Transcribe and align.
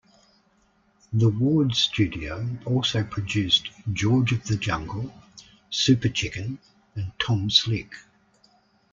The 1.13 1.29
Ward 1.29 1.75
studio 1.75 2.57
also 2.65 3.03
produced 3.03 3.69
"George 3.93 4.31
of 4.31 4.43
the 4.47 4.55
Jungle", 4.55 5.13
"Super 5.69 6.09
Chicken", 6.09 6.57
and 6.95 7.11
"Tom 7.19 7.51
Slick". 7.51 7.93